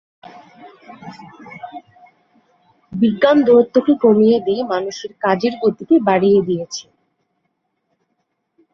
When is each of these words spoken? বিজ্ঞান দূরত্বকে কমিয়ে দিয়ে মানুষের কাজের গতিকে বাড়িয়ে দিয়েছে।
বিজ্ঞান 2.91 3.37
দূরত্বকে 3.47 3.93
কমিয়ে 4.03 4.37
দিয়ে 4.45 4.61
মানুষের 4.73 5.11
কাজের 5.23 5.53
গতিকে 5.63 5.95
বাড়িয়ে 6.07 6.39
দিয়েছে। 6.47 6.85